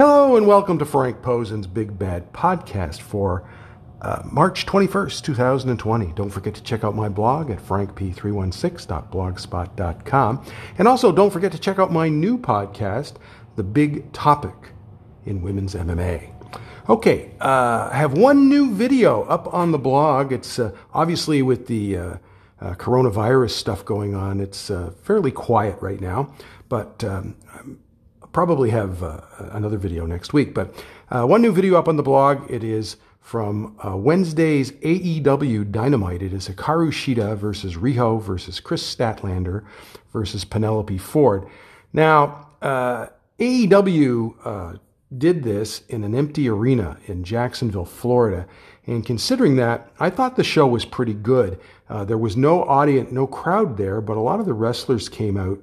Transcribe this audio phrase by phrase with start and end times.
[0.00, 3.46] Hello and welcome to Frank Posen's Big Bad Podcast for
[4.00, 6.14] uh, March 21st, 2020.
[6.14, 10.46] Don't forget to check out my blog at frankp316.blogspot.com.
[10.78, 13.16] And also don't forget to check out my new podcast,
[13.56, 14.72] The Big Topic
[15.26, 16.32] in Women's MMA.
[16.88, 20.32] Okay, uh, I have one new video up on the blog.
[20.32, 22.16] It's uh, obviously with the uh,
[22.58, 26.34] uh, coronavirus stuff going on, it's uh, fairly quiet right now,
[26.70, 27.36] but um,
[28.32, 30.54] probably have uh, another video next week.
[30.54, 30.74] But
[31.10, 32.50] uh, one new video up on the blog.
[32.50, 36.22] It is from uh, Wednesday's AEW Dynamite.
[36.22, 39.64] It is Hikaru Shida versus Riho versus Kris Statlander
[40.12, 41.46] versus Penelope Ford.
[41.92, 43.06] Now, uh,
[43.38, 44.78] AEW uh,
[45.16, 48.46] did this in an empty arena in Jacksonville, Florida.
[48.86, 51.60] And considering that, I thought the show was pretty good.
[51.88, 55.36] Uh, there was no audience, no crowd there, but a lot of the wrestlers came
[55.36, 55.58] out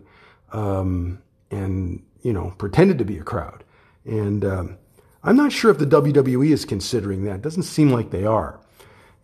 [0.52, 1.22] um,
[1.52, 3.64] and you know, pretended to be a crowd.
[4.04, 4.78] And um,
[5.24, 7.36] I'm not sure if the WWE is considering that.
[7.36, 8.60] It doesn't seem like they are.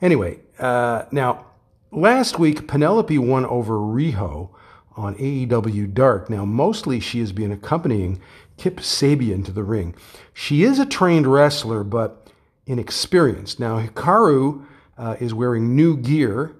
[0.01, 1.47] Anyway, uh, now,
[1.91, 4.51] last week, Penelope won over Riho
[4.95, 6.29] on AEW Dark.
[6.29, 8.21] Now, mostly she has been accompanying
[8.55, 9.95] Kip Sabian to the ring.
[10.33, 12.29] She is a trained wrestler, but
[12.65, 13.59] inexperienced.
[13.59, 14.65] Now, Hikaru
[14.97, 16.55] uh, is wearing new gear,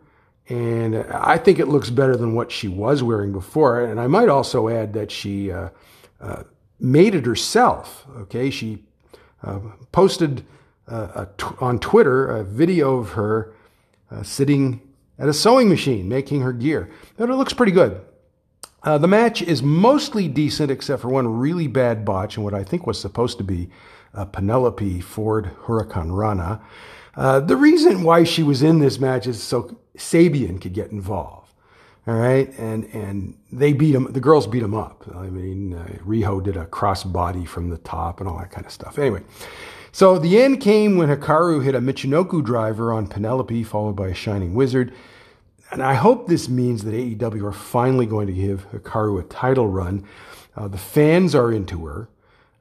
[0.50, 3.80] and I think it looks better than what she was wearing before.
[3.80, 5.70] And I might also add that she uh,
[6.24, 6.44] uh,
[6.80, 8.06] made it herself.
[8.18, 8.84] Okay, she
[9.44, 9.60] uh,
[9.92, 10.46] posted
[10.88, 11.26] uh,
[11.60, 13.54] on Twitter a video of her
[14.10, 14.82] uh, sitting
[15.20, 16.90] at a sewing machine making her gear.
[17.18, 18.02] And it looks pretty good.
[18.84, 22.64] Uh, the match is mostly decent, except for one really bad botch and what I
[22.64, 23.70] think was supposed to be
[24.14, 26.62] a Penelope Ford Hurricanrana.
[27.16, 31.43] Uh, the reason why she was in this match is so Sabian could get involved.
[32.06, 34.12] All right, and and they beat him.
[34.12, 35.06] The girls beat him up.
[35.16, 38.66] I mean, uh, Riho did a cross body from the top and all that kind
[38.66, 39.00] of stuff.
[39.00, 39.22] Anyway,
[39.94, 44.14] so the end came when Hikaru hit a Michinoku driver on Penelope, followed by a
[44.14, 44.92] Shining Wizard.
[45.72, 49.68] And I hope this means that AEW are finally going to give Hikaru a title
[49.68, 50.06] run.
[50.56, 52.10] Uh, the fans are into her,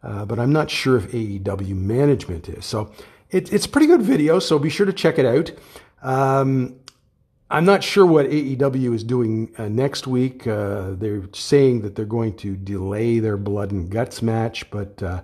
[0.03, 2.65] uh, but I'm not sure if AEW management is.
[2.65, 2.93] So
[3.31, 5.53] it, it's a pretty good video, so be sure to check it out.
[6.03, 6.77] Um,
[7.53, 10.47] I'm not sure what AEW is doing uh, next week.
[10.47, 15.21] Uh, they're saying that they're going to delay their blood and guts match, but uh,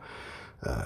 [0.62, 0.84] uh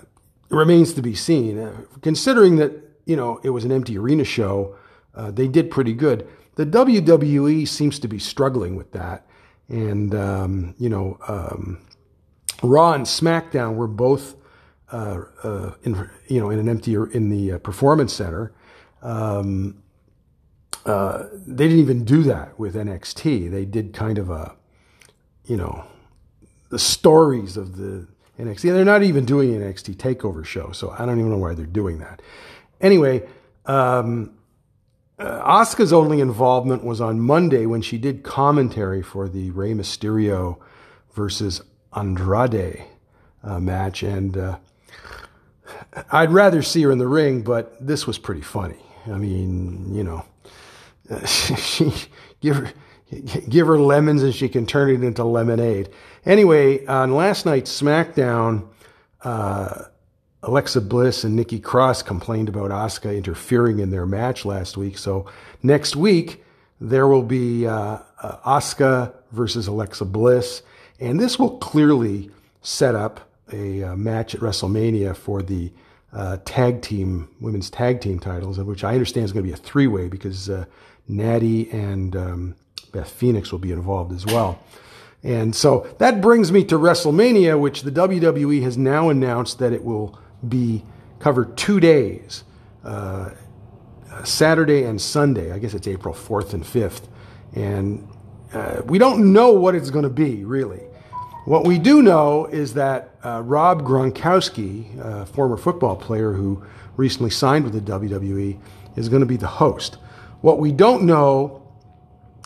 [0.49, 1.59] it remains to be seen.
[1.59, 2.73] Uh, considering that
[3.07, 4.77] you know it was an empty arena show,
[5.17, 6.29] uh, they did pretty good.
[6.55, 9.27] The WWE seems to be struggling with that,
[9.69, 11.85] and um, you know, um,
[12.63, 14.37] Raw and SmackDown were both
[14.93, 18.53] in you know in an empty in the Performance Center.
[19.03, 19.83] Um,
[20.85, 23.51] uh, they didn't even do that with NXT.
[23.51, 24.55] They did kind of a,
[25.45, 25.85] you know,
[26.71, 28.07] the stories of the
[28.39, 28.69] NXT.
[28.69, 31.55] And they're not even doing an NXT takeover show, so I don't even know why
[31.55, 32.21] they're doing that.
[32.81, 33.23] Anyway,
[33.67, 34.37] um,
[35.19, 40.59] uh, Asuka's only involvement was on Monday when she did commentary for the Rey Mysterio
[41.15, 41.63] versus
[41.95, 42.85] Andrade
[43.45, 44.59] uh, match, and uh,
[46.11, 48.81] I'd rather see her in the ring, but this was pretty funny.
[49.07, 50.25] I mean, you know,
[51.27, 51.93] she
[52.41, 52.73] give her
[53.49, 55.91] give her lemons and she can turn it into lemonade.
[56.25, 58.67] Anyway, on last night's SmackDown,
[59.23, 59.85] uh,
[60.43, 64.99] Alexa Bliss and Nikki Cross complained about Asuka interfering in their match last week.
[64.99, 65.27] So
[65.63, 66.43] next week
[66.81, 70.63] there will be uh, uh, Asuka versus Alexa Bliss,
[70.99, 72.31] and this will clearly
[72.63, 75.71] set up a uh, match at WrestleMania for the
[76.13, 79.57] uh, tag team, women's tag team titles, which I understand is going to be a
[79.57, 80.65] three way because uh,
[81.09, 82.57] Natty and um,
[82.93, 84.63] Beth Phoenix will be involved as well.
[85.23, 89.85] And so that brings me to WrestleMania, which the WWE has now announced that it
[89.85, 90.85] will be
[91.21, 92.43] covered two days,
[92.85, 93.31] uh,
[94.25, 95.53] Saturday and Sunday.
[95.53, 97.03] I guess it's April 4th and 5th.
[97.55, 98.09] And
[98.53, 100.81] uh, we don't know what it's going to be, really.
[101.45, 106.65] What we do know is that uh, Rob Gronkowski, a former football player who
[106.97, 108.61] recently signed with the WWE,
[108.97, 109.99] is going to be the host.
[110.43, 111.63] What we don't know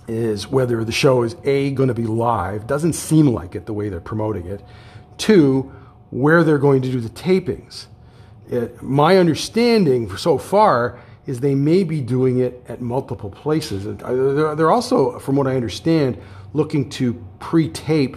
[0.06, 3.72] is whether the show is A, going to be live, doesn't seem like it the
[3.72, 4.62] way they're promoting it.
[5.18, 5.72] Two,
[6.10, 7.86] where they're going to do the tapings.
[8.48, 13.84] It, my understanding so far is they may be doing it at multiple places.
[13.84, 16.18] They're also, from what I understand,
[16.52, 18.16] looking to pre tape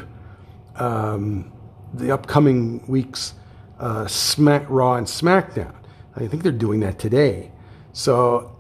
[0.76, 1.52] um,
[1.94, 3.34] the upcoming week's
[3.80, 5.74] uh, Smack Raw and SmackDown.
[6.16, 7.52] I think they're doing that today.
[7.94, 8.56] So,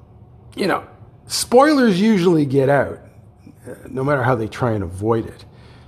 [0.56, 0.88] you know,
[1.30, 3.00] spoilers usually get out,
[3.68, 5.46] uh, no matter how they try and avoid it.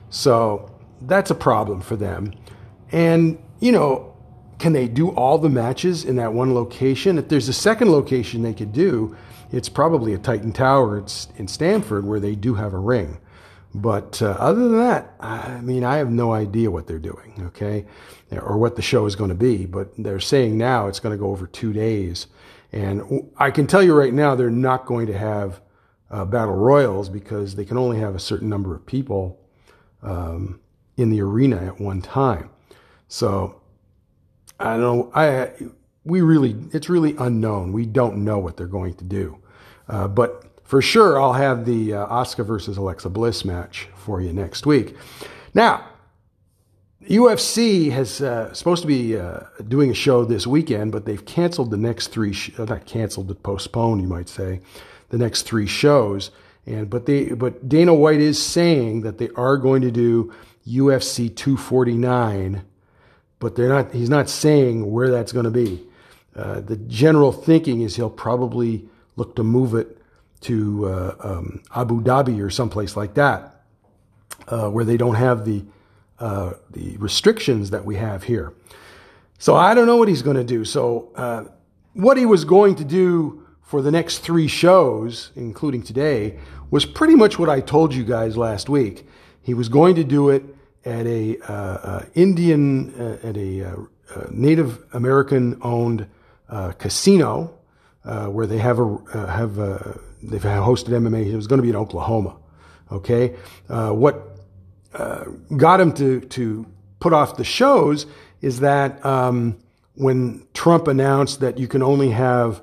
[0.10, 0.72] So
[1.02, 2.34] that's a problem for them.
[2.92, 4.16] And, you know,
[4.60, 7.18] can they do all the matches in that one location?
[7.18, 9.18] If there's a second location they could do,
[9.52, 13.18] it's probably a Titan Tower it's in Stamford where they do have a ring.
[13.74, 17.86] But uh, other than that, I mean, I have no idea what they're doing, okay,
[18.32, 19.66] or what the show is going to be.
[19.66, 22.28] But they're saying now it's going to go over two days.
[22.72, 25.62] And I can tell you right now, they're not going to have
[26.10, 29.40] uh, battle royals because they can only have a certain number of people
[30.02, 30.60] um,
[30.98, 32.50] in the arena at one time.
[33.08, 33.62] So
[34.60, 35.12] I don't know.
[35.14, 35.52] I
[36.04, 37.74] we really it's really unknown.
[37.74, 39.38] We don't know what they're going to do,
[39.88, 44.34] uh, but for sure I'll have the uh, Asuka versus Alexa Bliss match for you
[44.34, 44.96] next week.
[45.54, 45.88] Now.
[47.04, 51.72] UFC has uh, supposed to be uh, doing a show this weekend, but they've canceled
[51.72, 52.34] the next three.
[52.34, 54.62] Sh- uh, not canceled, but postponed, you might say,
[55.10, 56.32] the next three shows.
[56.66, 60.32] And but they but Dana White is saying that they are going to do
[60.68, 62.64] UFC 249
[63.42, 63.92] but they're not.
[63.92, 65.84] He's not saying where that's going to be.
[66.34, 68.88] Uh, the general thinking is he'll probably
[69.18, 69.98] look to move it
[70.42, 73.64] to uh, um, Abu Dhabi or someplace like that,
[74.48, 75.64] uh, where they don't have the
[76.22, 78.54] uh, the restrictions that we have here.
[79.40, 80.64] So I don't know what he's going to do.
[80.64, 81.46] So uh,
[81.94, 86.38] what he was going to do for the next three shows, including today,
[86.70, 89.08] was pretty much what I told you guys last week.
[89.42, 90.44] He was going to do it
[90.86, 93.76] at a uh, uh, Indian, uh, at a uh,
[94.30, 96.08] Native American owned
[96.78, 97.58] casino
[98.04, 101.26] where they have a have a, they've hosted MMA.
[101.26, 102.36] It was going to be in Oklahoma.
[102.92, 103.36] Okay,
[103.68, 104.31] what
[105.58, 106.66] got him to to
[107.00, 108.06] put off the shows
[108.42, 109.58] is that um,
[109.96, 112.62] when Trump announced that you can only have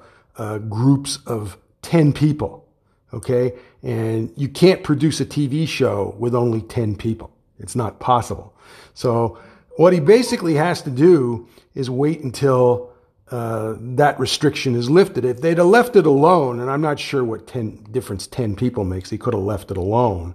[0.69, 2.67] groups of ten people,
[3.13, 7.31] okay, and you can't produce a TV show with only ten people.
[7.59, 8.55] It's not possible.
[8.95, 9.39] So
[9.77, 12.91] what he basically has to do is wait until
[13.31, 15.25] uh, that restriction is lifted.
[15.25, 18.85] If they'd have left it alone, and I'm not sure what 10 difference 10 people
[18.85, 20.35] makes, he could have left it alone.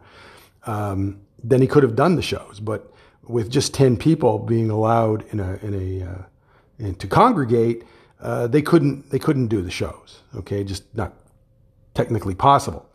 [0.65, 2.59] Um, then he could have done the shows.
[2.59, 2.91] But
[3.23, 6.21] with just 10 people being allowed in a, in a, uh,
[6.79, 7.83] in, to congregate,
[8.21, 10.21] uh, they couldn't, they couldn't do the shows.
[10.35, 10.63] Okay.
[10.63, 11.13] Just not
[11.93, 12.89] technically possible.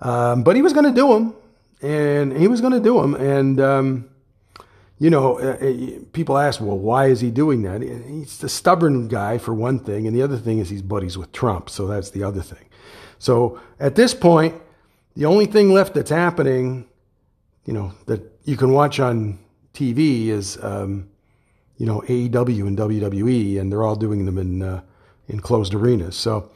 [0.00, 1.34] Um, but he was going to do them
[1.82, 3.14] and he was going to do them.
[3.14, 4.10] And um,
[4.98, 7.82] you know, uh, uh, people ask, well, why is he doing that?
[7.82, 11.32] He's a stubborn guy for one thing, and the other thing is he's buddies with
[11.32, 12.64] Trump, so that's the other thing.
[13.18, 14.54] So at this point,
[15.14, 16.86] the only thing left that's happening,
[17.66, 19.38] you know, that you can watch on
[19.74, 21.10] TV is, um,
[21.76, 24.80] you know, AEW and WWE, and they're all doing them in uh,
[25.28, 26.16] in closed arenas.
[26.16, 26.50] So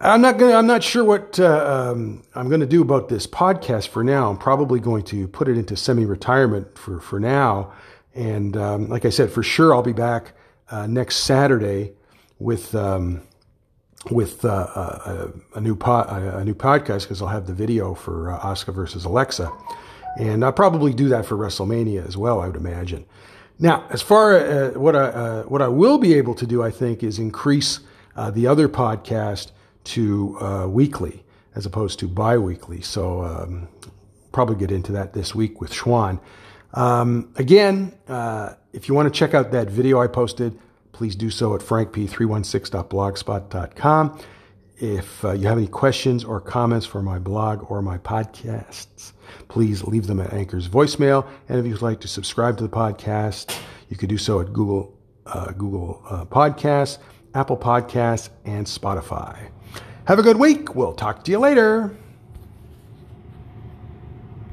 [0.00, 3.26] I'm not gonna, I'm not sure what uh, um, I'm going to do about this
[3.26, 4.30] podcast for now.
[4.30, 7.72] I'm probably going to put it into semi-retirement for for now.
[8.14, 10.32] And um, like I said, for sure, I'll be back
[10.70, 11.92] uh, next Saturday
[12.38, 13.22] with um,
[14.10, 17.94] with uh, uh a, a, new po- a, new podcast because I'll have the video
[17.94, 19.50] for uh, Asuka versus Alexa,
[20.18, 22.40] and I'll probably do that for WrestleMania as well.
[22.40, 23.04] I would imagine.
[23.58, 26.70] Now, as far as uh, what I what I will be able to do, I
[26.70, 27.80] think, is increase
[28.16, 29.52] the other podcast
[29.84, 31.24] to uh, weekly
[31.54, 32.80] as opposed to biweekly.
[32.80, 33.68] So um,
[34.32, 36.20] probably get into that this week with Schwan.
[36.74, 40.58] Um, again, uh, if you want to check out that video I posted,
[41.02, 44.20] please do so at frankp316.blogspot.com.
[44.76, 49.10] If uh, you have any questions or comments for my blog or my podcasts,
[49.48, 51.26] please leave them at Anchor's voicemail.
[51.48, 54.96] And if you'd like to subscribe to the podcast, you could do so at Google,
[55.26, 56.98] uh, Google uh, Podcasts,
[57.34, 59.50] Apple Podcasts, and Spotify.
[60.04, 60.76] Have a good week.
[60.76, 61.96] We'll talk to you later.